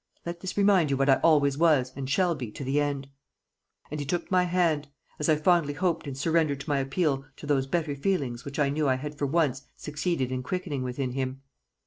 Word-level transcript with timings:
Let 0.25 0.39
this 0.39 0.57
remind 0.57 0.89
you 0.89 0.97
what 0.97 1.11
I 1.11 1.17
always 1.23 1.59
was 1.59 1.93
and 1.95 2.09
shall 2.09 2.33
be 2.33 2.49
to 2.53 2.63
the 2.63 2.79
end." 2.81 3.07
And 3.91 3.99
he 3.99 4.05
took 4.07 4.31
my 4.31 4.45
hand, 4.45 4.87
as 5.19 5.29
I 5.29 5.35
fondly 5.35 5.73
hoped 5.75 6.07
in 6.07 6.15
surrender 6.15 6.55
to 6.55 6.67
my 6.69 6.79
appeal 6.79 7.25
to 7.37 7.45
those 7.45 7.67
better 7.67 7.95
feelings 7.95 8.43
which 8.43 8.57
I 8.57 8.69
knew 8.69 8.89
I 8.89 8.95
had 8.95 9.15
for 9.15 9.27
once 9.27 9.61
succeeded 9.77 10.31
in 10.31 10.41
quickening 10.41 10.81
within 10.81 11.11
him. 11.11 11.43